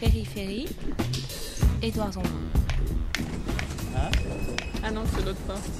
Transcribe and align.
Périphérie, 0.00 0.66
Édouard 1.82 2.12
Zambon. 2.12 2.28
Ah 4.82 4.90
non, 4.90 5.02
c'est 5.06 5.24
l'autre 5.24 5.40
porte. 5.46 5.70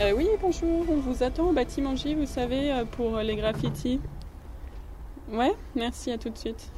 Euh, 0.00 0.12
oui, 0.16 0.28
bonjour, 0.40 0.84
on 0.88 0.96
vous 0.96 1.22
attend 1.22 1.48
au 1.48 1.52
bâtiment 1.52 1.96
J, 1.96 2.14
vous 2.14 2.26
savez, 2.26 2.70
euh, 2.70 2.84
pour 2.84 3.16
les 3.18 3.34
graffitis. 3.34 4.00
Ouais, 5.32 5.52
merci, 5.74 6.10
à 6.12 6.18
tout 6.18 6.30
de 6.30 6.38
suite. 6.38 6.70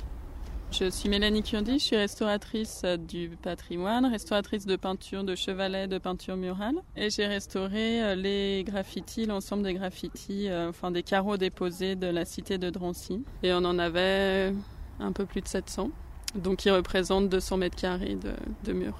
Je 0.73 0.89
suis 0.89 1.09
Mélanie 1.09 1.43
Kurdi, 1.43 1.81
je 1.81 1.85
suis 1.85 1.97
restauratrice 1.97 2.83
euh, 2.85 2.97
du 2.97 3.37
patrimoine, 3.43 4.07
restauratrice 4.07 4.67
de 4.67 4.77
peinture, 4.77 5.25
de 5.25 5.35
chevalet, 5.35 5.89
de 5.89 5.99
peinture 5.99 6.37
murale. 6.37 6.77
Et 6.97 7.11
j'ai 7.11 7.27
restauré 7.27 8.01
euh, 8.03 8.15
les 8.15 8.63
graffitis, 8.65 9.27
l'ensemble 9.27 9.65
des 9.65 9.75
graffitis, 9.75 10.49
euh, 10.49 10.69
enfin 10.69 10.93
des 10.93 11.03
carreaux 11.03 11.37
déposés 11.37 11.97
de 11.97 12.07
la 12.07 12.25
cité 12.25 12.57
de 12.57 12.71
Drancy. 12.71 13.25
Et 13.43 13.53
on 13.53 13.65
en 13.65 13.81
avait 13.81 14.53
un 15.01 15.13
peu 15.13 15.27
plus 15.27 15.41
de 15.41 15.49
700, 15.49 15.91
donc 16.35 16.65
ils 16.65 16.71
représentent 16.71 17.29
200 17.29 17.57
mètres 17.57 17.77
carrés 17.77 18.17
de, 18.17 18.33
de 18.65 18.73
murs. 18.73 18.99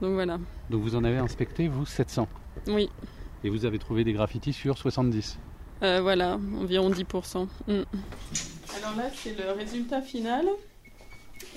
Donc 0.00 0.14
voilà. 0.14 0.38
Donc 0.70 0.82
vous 0.82 0.96
en 0.96 1.04
avez 1.04 1.18
inspecté, 1.18 1.68
vous, 1.68 1.86
700 1.86 2.28
Oui, 2.68 2.90
Et 3.44 3.50
vous 3.50 3.64
avez 3.64 3.78
trouvé 3.78 4.04
des 4.04 4.12
graffitis 4.12 4.52
sur 4.52 4.76
70 4.76 5.38
Euh, 5.82 6.00
voilà, 6.00 6.38
environ 6.60 6.90
10%. 6.90 7.46
Mm. 7.66 7.70
Alors 7.70 8.96
là, 8.96 9.10
c'est 9.14 9.36
le 9.38 9.52
résultat 9.52 10.02
final. 10.02 10.46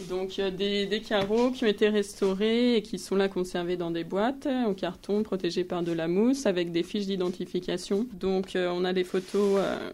Donc 0.09 0.39
euh, 0.39 0.51
des, 0.51 0.85
des 0.85 1.01
carreaux 1.01 1.51
qui 1.51 1.63
ont 1.63 1.67
été 1.67 1.89
restaurés 1.89 2.75
et 2.75 2.81
qui 2.81 2.99
sont 2.99 3.15
là 3.15 3.27
conservés 3.27 3.75
dans 3.77 3.91
des 3.91 4.03
boîtes 4.03 4.45
en 4.45 4.73
carton 4.73 5.23
protégés 5.23 5.63
par 5.63 5.83
de 5.83 5.91
la 5.91 6.07
mousse 6.07 6.45
avec 6.45 6.71
des 6.71 6.83
fiches 6.83 7.05
d'identification. 7.07 8.05
Donc 8.13 8.55
euh, 8.55 8.69
on 8.73 8.85
a 8.85 8.91
les 8.91 9.03
photos 9.03 9.57
euh, 9.57 9.89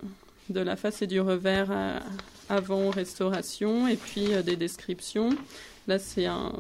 de 0.50 0.60
la 0.60 0.76
face 0.76 1.02
et 1.02 1.08
du 1.08 1.20
revers 1.20 1.70
euh, 1.72 2.00
avant 2.50 2.90
restauration 2.90 3.88
et 3.88 3.96
puis 3.96 4.34
euh, 4.34 4.42
des 4.42 4.56
descriptions. 4.56 5.30
Là, 5.88 6.00
c'est 6.00 6.26
un 6.26 6.52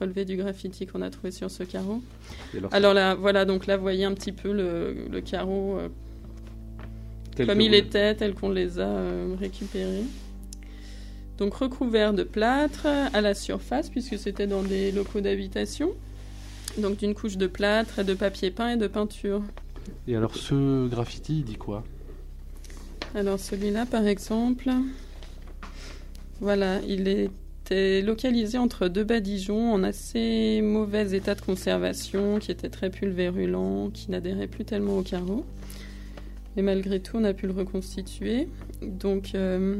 relevé 0.00 0.24
du 0.24 0.36
graffiti 0.36 0.86
qu'on 0.86 1.02
a 1.02 1.10
trouvé 1.10 1.30
sur 1.30 1.50
ce 1.50 1.62
carreau. 1.62 2.02
Alors, 2.72 2.94
là, 2.94 3.14
voilà, 3.14 3.44
donc 3.44 3.66
là, 3.66 3.76
vous 3.76 3.82
voyez 3.82 4.04
un 4.04 4.14
petit 4.14 4.32
peu 4.32 4.52
le, 4.52 5.06
le 5.10 5.20
carreau 5.20 5.78
euh, 5.78 5.88
comme 7.46 7.60
il 7.60 7.74
était, 7.74 8.14
tel 8.14 8.34
qu'on 8.34 8.50
les 8.50 8.78
a 8.78 8.86
euh, 8.86 9.34
récupérés. 9.38 10.04
Donc 11.38 11.54
recouvert 11.54 12.12
de 12.12 12.22
plâtre 12.22 12.86
à 12.86 13.20
la 13.20 13.34
surface, 13.34 13.90
puisque 13.90 14.18
c'était 14.18 14.46
dans 14.46 14.62
des 14.62 14.92
locaux 14.92 15.20
d'habitation. 15.20 15.92
Donc 16.78 16.98
d'une 16.98 17.14
couche 17.14 17.36
de 17.36 17.48
plâtre, 17.48 18.04
de 18.04 18.14
papier 18.14 18.52
peint 18.52 18.70
et 18.70 18.76
de 18.76 18.86
peinture. 18.86 19.42
Et 20.06 20.14
alors 20.14 20.36
ce 20.36 20.86
graffiti, 20.88 21.38
il 21.38 21.44
dit 21.44 21.56
quoi? 21.56 21.82
Alors 23.16 23.40
celui-là, 23.40 23.86
par 23.86 24.06
exemple, 24.06 24.70
voilà, 26.44 26.80
il 26.86 27.08
était 27.08 28.02
localisé 28.02 28.58
entre 28.58 28.88
deux 28.88 29.02
badigeons 29.02 29.72
en 29.72 29.82
assez 29.82 30.60
mauvais 30.62 31.16
état 31.16 31.34
de 31.34 31.40
conservation, 31.40 32.38
qui 32.38 32.50
étaient 32.50 32.68
très 32.68 32.90
pulvérulents, 32.90 33.88
qui 33.88 34.10
n'adhéraient 34.10 34.46
plus 34.46 34.66
tellement 34.66 34.98
au 34.98 35.02
carreau. 35.02 35.46
Et 36.58 36.62
malgré 36.62 37.00
tout, 37.00 37.16
on 37.16 37.24
a 37.24 37.32
pu 37.32 37.46
le 37.46 37.54
reconstituer. 37.54 38.48
Donc, 38.82 39.34
euh, 39.34 39.76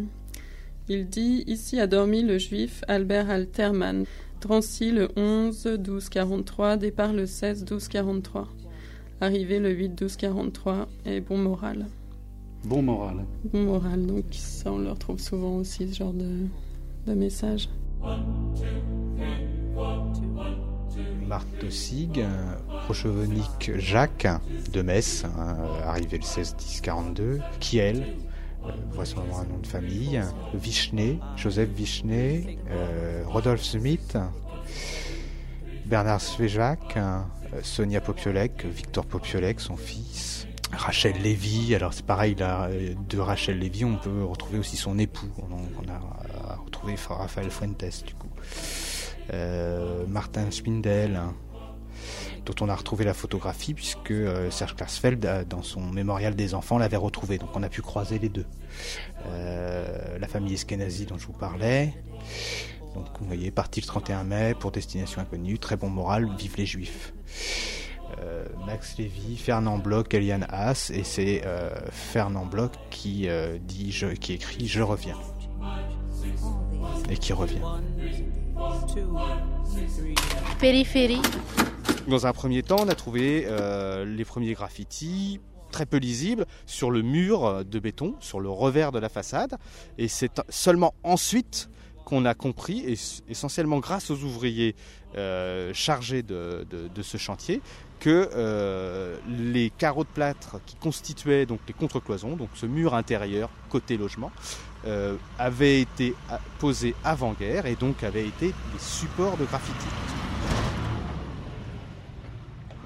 il 0.89 1.07
dit 1.11 1.45
Ici 1.47 1.79
a 1.79 1.87
dormi 1.87 2.23
le 2.23 2.39
juif 2.39 2.83
Albert 2.89 3.29
Alterman. 3.29 4.07
Drancy 4.41 4.91
le 4.91 5.11
11 5.17 5.65
12 5.79 6.09
43, 6.09 6.79
départ 6.79 7.13
le 7.13 7.27
16 7.27 7.67
12 7.67 7.89
43. 7.89 8.49
Arrivé 9.21 9.59
le 9.59 9.71
8 9.71 9.91
12 9.91 10.17
43 10.17 10.89
et 11.05 11.21
bon 11.21 11.37
moral. 11.37 11.85
Bon 12.65 12.83
moral. 12.83 13.25
Bon 13.53 13.65
moral, 13.65 14.07
donc 14.07 14.25
ça 14.33 14.73
on 14.73 14.79
le 14.79 14.91
retrouve 14.91 15.19
souvent 15.21 15.57
aussi, 15.57 15.89
ce 15.93 15.99
genre 15.99 16.13
de, 16.15 16.47
de 17.07 17.15
message. 17.15 17.69
Marthe 21.27 21.71
Sig, 21.71 22.21
euh, 22.21 22.55
Rochevenique 22.87 23.73
Jacques 23.79 24.27
de 24.73 24.83
Metz, 24.83 25.25
euh, 25.25 25.89
arrivé 25.89 26.19
le 26.19 26.23
16-10-42, 26.25 27.41
Kiel, 27.61 28.07
euh, 28.65 28.71
vraisemblablement 28.93 29.41
un 29.41 29.45
nom 29.45 29.59
de 29.59 29.67
famille, 29.67 30.21
Vichnet, 30.55 31.19
Joseph 31.37 31.69
Vichnet, 31.71 32.59
euh, 32.71 33.25
Rodolphe 33.27 33.63
Smith, 33.65 34.17
Bernard 35.87 36.21
Svejac, 36.21 36.97
euh, 36.97 37.21
Sonia 37.63 38.01
Popiolek, 38.01 38.65
Victor 38.67 39.05
Popiolek, 39.07 39.61
son 39.61 39.77
fils, 39.77 40.47
Rachel 40.77 41.21
Lévy, 41.21 41.75
alors 41.75 41.93
c'est 41.93 42.05
pareil, 42.07 42.37
euh, 42.41 42.95
de 43.09 43.19
Rachel 43.19 43.59
Lévy, 43.59 43.85
on 43.85 43.97
peut 43.97 44.25
retrouver 44.25 44.59
aussi 44.59 44.77
son 44.77 44.99
époux, 44.99 45.29
on, 45.39 45.89
a 45.89 46.57
retrouvé 46.57 46.95
Raphaël 47.09 47.51
Fuentes, 47.51 48.05
du 48.07 48.15
coup. 48.15 48.29
Euh, 49.33 50.07
Martin 50.07 50.51
Spindel, 50.51 51.17
hein, 51.17 51.35
dont 52.45 52.55
on 52.61 52.69
a 52.69 52.75
retrouvé 52.75 53.05
la 53.05 53.15
photographie 53.15 53.73
puisque 53.73 54.11
euh, 54.11 54.51
Serge 54.51 54.77
Klarsfeld, 54.77 55.47
dans 55.49 55.63
son 55.63 55.81
mémorial 55.81 56.35
des 56.35 56.55
enfants, 56.55 56.77
l'avait 56.79 56.97
retrouvé. 56.97 57.39
Donc 57.39 57.51
on 57.55 57.63
a 57.63 57.69
pu 57.69 57.81
croiser 57.81 58.19
les 58.19 58.29
deux. 58.29 58.47
La 59.27 60.29
famille 60.29 60.55
Eskenazi 60.55 61.07
dont 61.07 61.17
je 61.17 61.27
vous 61.27 61.33
parlais. 61.33 61.95
Donc 62.95 63.07
vous 63.19 63.27
voyez, 63.27 63.51
parti 63.51 63.81
le 63.81 63.87
31 63.87 64.25
mai 64.25 64.55
pour 64.59 64.71
destination 64.71 65.21
inconnue, 65.21 65.59
très 65.59 65.77
bon 65.77 65.89
moral, 65.89 66.29
vive 66.39 66.57
les 66.57 66.67
juifs. 66.67 67.13
Max 68.67 68.97
Lévy, 68.97 69.37
Fernand 69.37 69.79
Bloch, 69.79 70.15
Eliane 70.15 70.47
Haas, 70.49 70.91
et 70.95 71.05
c'est 71.05 71.43
euh, 71.45 71.71
Fernand 71.91 72.47
Bloch 72.47 72.73
qui 72.91 73.29
euh, 73.29 73.59
dit, 73.61 73.93
je, 73.93 74.07
qui 74.07 74.33
écrit 74.33 74.67
Je 74.67 74.83
reviens 74.83 75.19
et 77.11 77.17
qui 77.19 77.33
revient. 77.35 77.61
Périphérie, 80.59 81.21
Dans 82.09 82.27
un 82.27 82.33
premier 82.33 82.63
temps, 82.63 82.79
on 82.81 82.89
a 82.89 82.95
trouvé 82.95 83.45
euh, 83.47 84.07
les 84.07 84.25
premiers 84.25 84.55
graffitis 84.55 85.41
très 85.71 85.85
peu 85.85 85.99
lisibles 85.99 86.47
sur 86.65 86.91
le 86.91 87.03
mur 87.03 87.65
de 87.65 87.79
béton, 87.79 88.15
sur 88.21 88.41
le 88.41 88.49
revers 88.49 88.93
de 88.93 88.99
la 88.99 89.09
façade. 89.09 89.57
Et 89.99 90.09
c'est 90.09 90.41
seulement 90.49 90.95
ensuite 91.03 91.69
qu'on 92.05 92.25
a 92.25 92.35
compris, 92.35 92.85
essentiellement 93.29 93.79
grâce 93.79 94.11
aux 94.11 94.23
ouvriers 94.23 94.75
euh, 95.17 95.73
chargés 95.73 96.23
de, 96.23 96.67
ce 97.03 97.17
chantier, 97.17 97.61
que 98.01 98.29
euh, 98.35 99.17
les 99.29 99.71
carreaux 99.71 100.05
de 100.05 100.09
plâtre 100.09 100.57
qui 100.67 100.77
constituaient 100.77 101.47
donc 101.47 101.61
les 101.67 101.75
contrecloisons, 101.75 102.37
donc 102.37 102.51
ce 102.55 102.67
mur 102.67 102.95
intérieur 102.95 103.49
côté 103.71 103.97
logement, 103.97 104.33
euh, 104.87 105.17
avaient 105.39 105.81
été 105.81 106.15
posés 106.59 106.95
avant-guerre 107.05 107.67
et 107.67 107.77
donc 107.77 108.03
avaient 108.03 108.27
été 108.27 108.49
des 108.49 108.81
supports 108.81 109.37
de 109.37 109.45
graffiti. 109.45 109.87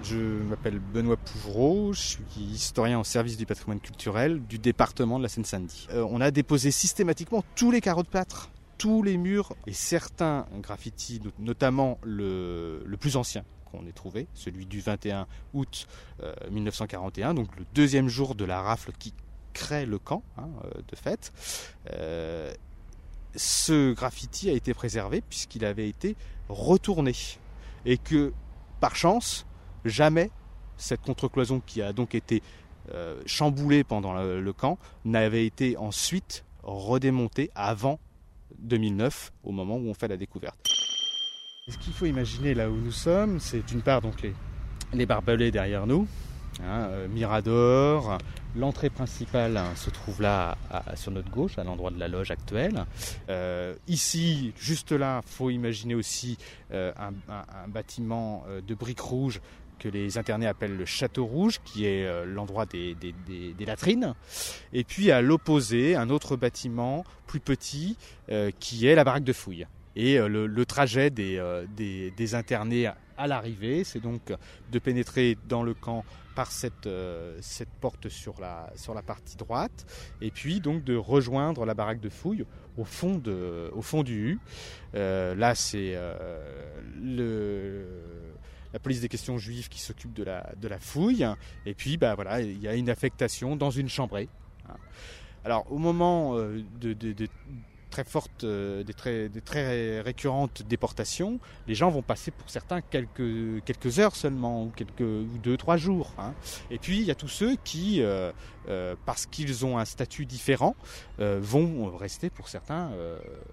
Je 0.04 0.16
m'appelle 0.16 0.78
Benoît 0.78 1.16
Pouvreau, 1.16 1.92
je 1.92 2.00
suis 2.00 2.24
historien 2.54 3.00
au 3.00 3.04
service 3.04 3.36
du 3.36 3.46
patrimoine 3.46 3.80
culturel 3.80 4.40
du 4.46 4.58
département 4.58 5.18
de 5.18 5.24
la 5.24 5.28
Seine-Saint-Denis. 5.28 5.88
On 5.92 6.20
a 6.20 6.30
déposé 6.30 6.70
systématiquement 6.70 7.44
tous 7.56 7.70
les 7.70 7.80
carreaux 7.80 8.04
de 8.04 8.08
plâtre, 8.08 8.48
tous 8.78 9.02
les 9.02 9.16
murs 9.16 9.54
et 9.66 9.72
certains 9.72 10.46
graffitis, 10.62 11.20
not- 11.22 11.32
notamment 11.38 11.98
le, 12.02 12.82
plus 12.98 13.16
ancien 13.16 13.44
qu'on 13.70 13.86
ait 13.86 13.92
trouvé, 13.92 14.26
celui 14.34 14.64
du 14.66 14.80
21 14.80 15.26
août 15.52 15.86
euh, 16.22 16.32
1941, 16.50 17.34
donc 17.34 17.54
le 17.58 17.66
deuxième 17.74 18.08
jour 18.08 18.34
de 18.34 18.44
la 18.46 18.62
rafle 18.62 18.92
qui 18.98 19.12
crée 19.52 19.84
le 19.84 19.98
camp 19.98 20.22
hein, 20.38 20.48
euh, 20.64 20.70
de 20.88 20.96
fait. 20.96 21.32
Euh, 21.92 22.52
ce 23.36 23.92
graffiti 23.92 24.48
a 24.48 24.52
été 24.52 24.72
préservé 24.72 25.20
puisqu'il 25.20 25.64
avait 25.64 25.88
été 25.88 26.16
retourné 26.48 27.12
et 27.84 27.98
que 27.98 28.32
par 28.80 28.96
chance 28.96 29.44
jamais 29.84 30.30
cette 30.76 31.02
contrecloison 31.02 31.60
qui 31.60 31.82
a 31.82 31.92
donc 31.92 32.14
été 32.14 32.42
euh, 32.94 33.20
chamboulée 33.26 33.84
pendant 33.84 34.14
le, 34.14 34.40
le 34.40 34.52
camp 34.52 34.78
n'avait 35.04 35.44
été 35.44 35.76
ensuite 35.76 36.44
redémontée 36.62 37.50
avant 37.54 37.98
2009 38.60 39.32
au 39.44 39.52
moment 39.52 39.76
où 39.76 39.88
on 39.88 39.94
fait 39.94 40.08
la 40.08 40.16
découverte. 40.16 40.58
Ce 41.68 41.76
qu'il 41.76 41.92
faut 41.92 42.06
imaginer 42.06 42.54
là 42.54 42.70
où 42.70 42.76
nous 42.76 42.92
sommes, 42.92 43.40
c'est 43.40 43.64
d'une 43.66 43.82
part 43.82 44.00
donc 44.00 44.26
les, 44.92 45.06
barbelés 45.06 45.50
derrière 45.50 45.86
nous, 45.86 46.08
hein, 46.60 46.88
euh, 46.88 47.08
Mirador, 47.08 48.16
l'entrée 48.56 48.88
principale 48.88 49.58
hein, 49.58 49.74
se 49.76 49.90
trouve 49.90 50.22
là 50.22 50.56
sur 50.94 51.10
notre 51.10 51.30
gauche, 51.30 51.58
à 51.58 51.64
l'endroit 51.64 51.90
de 51.90 51.98
la 51.98 52.08
loge 52.08 52.30
actuelle. 52.30 52.86
Euh, 53.28 53.74
ici, 53.86 54.54
juste 54.56 54.92
là, 54.92 55.20
faut 55.26 55.50
imaginer 55.50 55.94
aussi 55.94 56.38
euh, 56.72 56.92
un, 56.98 57.68
bâtiment 57.68 58.44
de 58.66 58.74
briques 58.74 59.00
rouges 59.00 59.40
que 59.78 59.88
les 59.88 60.18
internés 60.18 60.46
appellent 60.46 60.76
le 60.76 60.84
Château 60.84 61.24
Rouge, 61.24 61.60
qui 61.64 61.86
est 61.86 62.06
euh, 62.06 62.24
l'endroit 62.24 62.66
des, 62.66 62.96
latrines. 63.60 64.14
Et 64.72 64.84
puis 64.84 65.10
à 65.10 65.20
l'opposé, 65.22 65.96
un 65.96 66.10
autre 66.10 66.36
bâtiment 66.36 67.04
plus 67.26 67.40
petit, 67.40 67.96
euh, 68.30 68.50
qui 68.58 68.86
est 68.86 68.94
la 68.94 69.04
baraque 69.04 69.24
de 69.24 69.32
fouilles. 69.32 69.66
Et 69.96 70.16
le, 70.16 70.46
le, 70.46 70.66
trajet 70.66 71.10
des, 71.10 72.34
internés 72.34 72.88
à 73.16 73.26
l'arrivée, 73.26 73.82
c'est 73.82 73.98
donc 73.98 74.32
de 74.70 74.78
pénétrer 74.78 75.36
dans 75.48 75.64
le 75.64 75.74
camp 75.74 76.04
par 76.36 76.52
cette, 76.52 76.88
porte 77.80 78.08
sur 78.08 78.36
la, 78.40 79.02
partie 79.04 79.36
droite, 79.36 79.86
et 80.20 80.30
puis 80.30 80.60
donc 80.60 80.84
de 80.84 80.94
rejoindre 80.94 81.64
la 81.64 81.74
baraque 81.74 81.98
de 81.98 82.08
fouille 82.08 82.44
au 82.76 82.84
fond, 82.84 83.18
du 84.04 84.14
U. 84.14 84.38
Euh, 84.94 85.34
là, 85.34 85.56
c'est 85.56 85.98
le 87.00 87.97
la 88.72 88.78
police 88.78 89.00
des 89.00 89.08
questions 89.08 89.38
juives 89.38 89.68
qui 89.68 89.80
s'occupe 89.80 90.12
de 90.12 90.24
la, 90.24 90.52
de 90.60 90.68
la 90.68 90.78
fouille. 90.78 91.26
Et 91.66 91.74
puis, 91.74 91.96
bah, 91.96 92.14
voilà, 92.14 92.40
il 92.40 92.60
y 92.60 92.68
a 92.68 92.74
une 92.74 92.90
affectation 92.90 93.56
dans 93.56 93.70
une 93.70 93.88
chambrée. 93.88 94.28
Alors, 95.44 95.70
au 95.72 95.78
moment 95.78 96.36
de, 96.36 96.92
de, 96.92 97.28
très 97.88 98.04
fortes, 98.04 98.44
euh, 98.44 98.82
des, 98.84 98.94
très, 98.94 100.00
récurrentes 100.00 100.62
déportations, 100.62 101.40
les 101.66 101.74
gens 101.74 101.90
vont 101.90 102.02
passer 102.02 102.30
pour 102.30 102.48
certains 102.50 102.80
quelques, 102.80 103.98
heures 103.98 104.16
seulement, 104.16 104.64
ou, 104.64 104.72
quelques, 104.74 105.26
deux, 105.42 105.56
trois 105.56 105.76
jours. 105.76 106.12
Hein. 106.18 106.34
Et 106.70 106.78
puis 106.78 106.98
il 106.98 107.04
y 107.04 107.10
a 107.10 107.14
tous 107.14 107.28
ceux 107.28 107.56
qui, 107.64 108.02
euh, 108.02 108.32
euh, 108.68 108.94
parce 109.06 109.26
qu'ils 109.26 109.64
ont 109.64 109.78
un 109.78 109.84
statut 109.84 110.26
différent, 110.26 110.76
vont 111.18 111.96
rester 111.96 112.30
pour 112.30 112.48
certains 112.48 112.90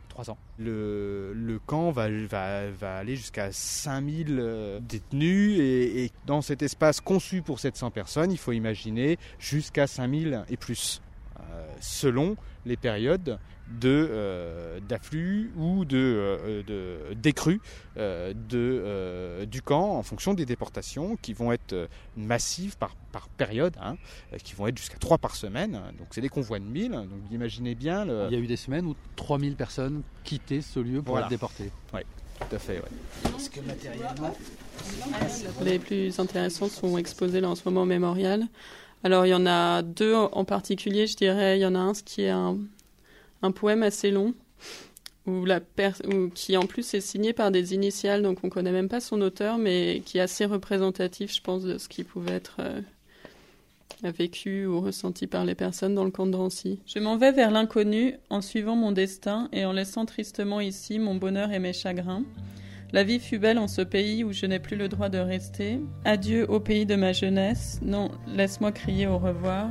trois 0.09 0.29
ans. 0.29 0.37
Le, 0.59 1.59
camp 1.65 1.91
va, 1.91 2.03
aller 2.03 3.15
jusqu'à 3.15 3.51
5000 3.51 4.81
détenus 4.81 5.59
et 5.59 6.11
dans 6.25 6.41
cet 6.41 6.61
espace 6.61 7.01
conçu 7.01 7.41
pour 7.41 7.59
700 7.59 7.91
personnes, 7.91 8.31
il 8.31 8.37
faut 8.37 8.51
imaginer 8.51 9.17
jusqu'à 9.39 9.87
5000 9.87 10.45
et 10.49 10.57
plus, 10.57 11.01
selon 11.79 12.35
les 12.65 12.77
périodes 12.77 13.39
de 13.67 14.07
euh, 14.11 14.79
d'afflux 14.87 15.51
ou 15.57 15.85
de, 15.85 15.97
euh, 15.97 16.63
de 16.63 17.13
décrue 17.15 17.59
euh, 17.97 18.33
de, 18.33 19.45
du 19.45 19.61
camp 19.61 19.97
en 19.97 20.03
fonction 20.03 20.33
des 20.33 20.45
déportations 20.45 21.17
qui 21.21 21.33
vont 21.33 21.51
être 21.51 21.89
massives 22.15 22.77
par, 22.77 22.95
par 23.11 23.27
période, 23.29 23.75
hein, 23.81 23.95
qui 24.43 24.53
vont 24.53 24.67
être 24.67 24.77
jusqu'à 24.77 24.97
3 24.97 25.17
par 25.17 25.35
semaine. 25.35 25.81
Donc 25.97 26.07
c'est 26.11 26.21
des 26.21 26.29
convois 26.29 26.59
de 26.59 26.65
1000. 26.65 26.91
Donc 26.91 27.07
imaginez 27.31 27.75
bien. 27.75 28.05
Il 28.05 28.33
y 28.33 28.35
a 28.35 28.39
eu 28.39 28.47
des 28.47 28.57
semaines 28.57 28.85
où 28.85 28.95
3000 29.15 29.55
personnes 29.55 30.03
quittaient 30.23 30.61
ce 30.61 30.79
lieu 30.79 31.01
pour 31.01 31.19
être 31.19 31.29
déportées. 31.29 31.71
Oui, 31.93 32.01
tout 32.39 32.55
à 32.55 32.59
fait. 32.59 32.81
Parce 33.23 33.49
que 33.49 33.61
matériellement. 33.61 34.35
Les 35.63 35.79
plus 35.79 36.19
intéressants 36.19 36.69
sont 36.69 36.97
exposés 36.97 37.41
là 37.41 37.49
en 37.49 37.55
ce 37.55 37.63
moment 37.65 37.83
au 37.83 37.85
mémorial. 37.85 38.43
Alors 39.03 39.25
il 39.25 39.29
y 39.29 39.35
en 39.35 39.45
a 39.45 39.81
deux 39.81 40.15
en 40.15 40.45
particulier, 40.45 41.07
je 41.07 41.15
dirais. 41.15 41.57
Il 41.57 41.61
y 41.61 41.65
en 41.65 41.75
a 41.75 41.79
un 41.79 41.93
qui 41.93 42.23
est 42.23 42.29
un, 42.29 42.57
un 43.45 43.51
poème 43.51 43.83
assez 43.83 44.11
long, 44.11 44.33
qui 46.33 46.57
en 46.57 46.65
plus 46.65 46.93
est 46.93 47.01
signé 47.01 47.33
par 47.33 47.51
des 47.51 47.73
initiales, 47.73 48.21
donc 48.21 48.39
on 48.43 48.49
connaît 48.49 48.71
même 48.71 48.89
pas 48.89 48.99
son 48.99 49.21
auteur, 49.21 49.57
mais 49.57 50.01
qui 50.05 50.17
est 50.17 50.21
assez 50.21 50.45
représentatif, 50.45 51.33
je 51.33 51.41
pense, 51.41 51.63
de 51.63 51.77
ce 51.77 51.87
qui 51.87 52.03
pouvait 52.03 52.33
être 52.33 52.57
euh, 52.59 52.81
vécu 54.11 54.65
ou 54.65 54.81
ressenti 54.81 55.25
par 55.25 55.45
les 55.45 55.55
personnes 55.55 55.95
dans 55.95 56.03
le 56.03 56.11
camp 56.11 56.27
de 56.27 56.31
Drancy. 56.31 56.79
Je 56.85 56.99
m'en 56.99 57.17
vais 57.17 57.31
vers 57.31 57.49
l'inconnu 57.49 58.15
en 58.29 58.41
suivant 58.41 58.75
mon 58.75 58.91
destin 58.91 59.49
et 59.51 59.65
en 59.65 59.71
laissant 59.71 60.05
tristement 60.05 60.59
ici 60.61 60.99
mon 60.99 61.15
bonheur 61.15 61.51
et 61.51 61.59
mes 61.59 61.73
chagrins. 61.73 62.23
La 62.93 63.03
vie 63.03 63.19
fut 63.19 63.39
belle 63.39 63.57
en 63.57 63.67
ce 63.67 63.81
pays 63.81 64.23
où 64.23 64.31
je 64.31 64.45
n'ai 64.45 64.59
plus 64.59 64.77
le 64.77 64.87
droit 64.87 65.09
de 65.09 65.17
rester. 65.17 65.79
Adieu 66.05 66.49
au 66.49 66.59
pays 66.59 66.85
de 66.85 66.95
ma 66.95 67.13
jeunesse. 67.13 67.79
Non, 67.81 68.11
laisse-moi 68.27 68.71
crier 68.71 69.07
au 69.07 69.17
revoir. 69.17 69.69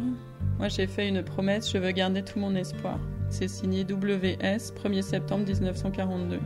Moi 0.58 0.68
j'ai 0.68 0.86
fait 0.86 1.08
une 1.08 1.22
promesse, 1.22 1.70
je 1.72 1.78
veux 1.78 1.92
garder 1.92 2.22
tout 2.22 2.38
mon 2.38 2.54
espoir. 2.54 2.98
C'est 3.36 3.48
signé 3.48 3.82
WS, 3.82 4.72
1er 4.80 5.02
septembre 5.02 5.44
1942. 5.44 6.38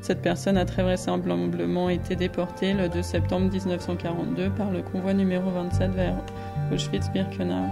Cette 0.00 0.20
personne 0.20 0.56
a 0.56 0.64
très 0.64 0.82
vraisemblablement 0.82 1.88
été 1.88 2.16
déportée 2.16 2.74
le 2.74 2.88
2 2.88 3.00
septembre 3.00 3.48
1942 3.48 4.50
par 4.50 4.72
le 4.72 4.82
convoi 4.82 5.14
numéro 5.14 5.48
27 5.52 5.92
vers 5.92 6.16
Auschwitz-Birkenau. 6.72 7.68